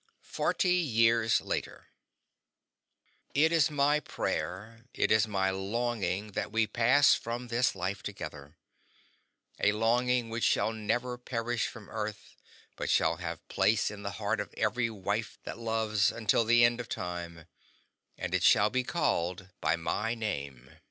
Forty 0.31 0.73
Years 0.77 1.41
Later 1.41 1.85
It 3.35 3.51
is 3.51 3.69
my 3.69 3.99
prayer, 3.99 4.85
it 4.95 5.11
is 5.11 5.27
my 5.27 5.51
longing, 5.51 6.31
that 6.31 6.51
we 6.51 6.63
may 6.63 6.67
pass 6.67 7.13
from 7.13 7.49
this 7.49 7.75
life 7.75 8.01
together 8.01 8.57
a 9.59 9.73
longing 9.73 10.29
which 10.31 10.43
shall 10.43 10.73
never 10.73 11.19
perish 11.19 11.67
from 11.67 11.85
the 11.85 11.91
earth, 11.91 12.35
but 12.75 12.89
shall 12.89 13.17
have 13.17 13.47
place 13.47 13.91
in 13.91 14.01
the 14.01 14.13
heart 14.17 14.39
of 14.39 14.55
every 14.57 14.89
wife 14.89 15.37
that 15.43 15.59
loves, 15.59 16.11
until 16.11 16.45
the 16.45 16.63
end 16.65 16.79
of 16.79 16.89
time; 16.89 17.45
and 18.17 18.33
it 18.33 18.41
shall 18.41 18.71
be 18.71 18.83
called 18.83 19.49
by 19.61 19.75
my 19.75 20.15
name. 20.15 20.71